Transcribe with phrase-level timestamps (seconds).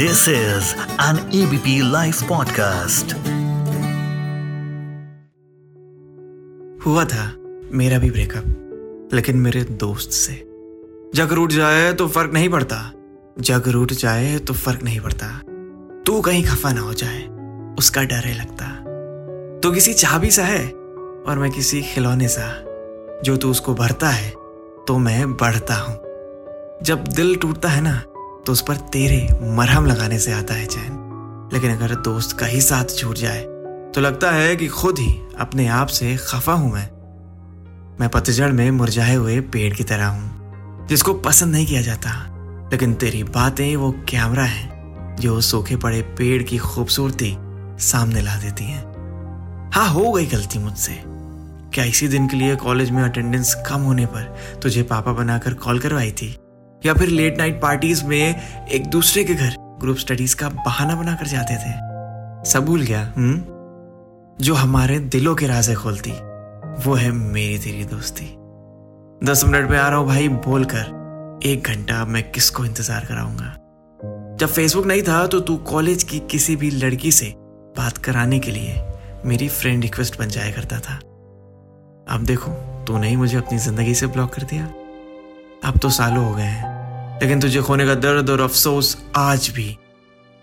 [0.00, 0.68] This is
[0.98, 3.12] an ABP Life podcast.
[6.86, 7.36] हुआ था,
[7.72, 10.32] मेरा भी ब्रेकअप लेकिन मेरे दोस्त से।
[11.14, 12.92] जग रूट जाए तो फ़र्क नहीं पड़ता,
[13.40, 15.26] जग रूट जाए तो फ़र्क नहीं पड़ता।
[16.06, 17.22] तू कहीं खफा ना हो जाए,
[17.78, 18.66] उसका डर है लगता।
[19.60, 20.66] तो किसी चाबी सा है,
[21.26, 22.64] और मैं किसी खिलौने सा,
[23.24, 24.30] जो तू उसको भरता है
[24.88, 26.00] तो मैं बढ़ता हूँ।
[26.82, 28.02] जब दिल टूटता है ना
[28.46, 32.60] तो उस पर तेरे मरहम लगाने से आता है चैन। लेकिन अगर दोस्त का ही
[32.60, 33.40] साथ छूट जाए
[33.94, 36.88] तो लगता है कि खुद ही अपने आप से खफा हूँ मैं।
[38.00, 42.10] मैं पतझड़ में मुरझाए हुए पेड़ की तरह हूँ, जिसको पसंद नहीं किया जाता।
[42.72, 47.36] लेकिन तेरी बातें वो कैमरा है, जो सूखे पड़े पेड़ की खूबसूरती
[47.80, 51.02] सामने ला देती हैं। हाँ हो गई गलती मुझसे।
[51.74, 55.78] क्या इसी दिन के लिए कॉलेज में अटेंडेंस कम होने पर तुझे पापा बनाकर कॉल
[55.78, 56.36] करवाई थी?
[56.86, 61.26] या फिर लेट नाइट पार्टीज़ में एक दूसरे के घर ग्रुप स्टडीज़ का बहाना बनाकर
[61.26, 61.72] जाते थे।
[62.50, 63.42] सब भूल गया हम्म?
[64.44, 66.12] जो हमारे दिलों के राजे खोलती,
[66.84, 68.26] वो है मेरी तेरी दोस्ती।
[69.22, 73.56] दस मिनट में आ रहा हूँ भाई, बोलकर एक घंटा मैं किसको इंतज़ार कराऊँगा?
[74.36, 77.32] जब फेसबुक नहीं था तो तू कॉलेज की किसी भी लड़की से
[77.76, 78.82] बात कराने के लिए
[79.26, 80.96] मेरी फ्रेंड रिक्वेस्ट बन जाया करता था।
[82.14, 82.50] अब देखो,
[82.86, 84.64] तूने ही मुझे अपनी ज़िंदगी से ब्लॉक कर दिया।
[85.64, 86.69] अब तो सालों हो गए हैं।
[87.22, 89.68] लेकिन तुझे खोने का दर्द और अफसोस आज भी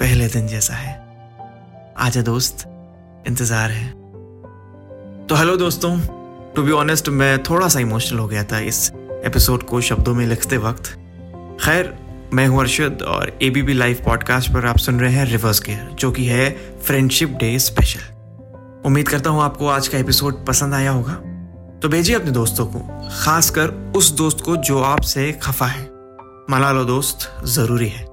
[0.00, 0.92] पहले दिन जैसा है।
[1.98, 2.64] आजा दोस्त,
[3.28, 3.88] इंतज़ार है।
[5.26, 5.98] तो हेलो दोस्तों
[6.54, 8.90] टू बी ऑनेस्ट मैं थोड़ा सा इमोशनल हो गया था इस
[9.24, 10.92] एपिसोड को शब्दों में लिखते वक्त।
[11.64, 11.94] खैर,
[12.34, 16.10] मैं हूँ अर्शद और एबीपी लाइव पॉडकास्ट पर आप सुन रहे हैं रिवर्स गेयर जो
[16.12, 16.50] कि है
[16.86, 21.14] फ्रेंडशिप डे स्पेशल उम्मीद करता हूँ आपको आज का एपिसोड पसंद आया होगा।
[21.82, 22.78] तो भेजिए अपने दोस्तों को,
[23.24, 25.99] खासकर उस दोस्त को जो आपसे खफा है।
[26.50, 28.04] मना लो दोस्त ज़रूरी है।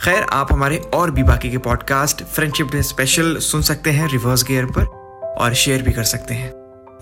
[0.00, 4.44] खैर, आप हमारे और भी बाकी के पॉडकास्ट फ्रेंडशिप डे स्पेशल सुन सकते हैं रिवर्स
[4.44, 4.84] गियर पर
[5.38, 6.50] और शेयर भी कर सकते हैं।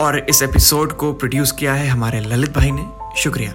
[0.01, 2.87] और इस एपिसोड को प्रोड्यूस किया है हमारे ललित भाई ने।
[3.21, 3.53] शुक्रिया।